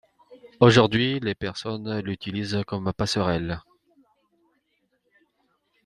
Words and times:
Aujourd'hui, 0.59 1.19
les 1.19 1.35
personnes 1.35 1.99
l'utilisent 1.99 2.63
comme 2.65 2.91
passerelle. 2.91 3.61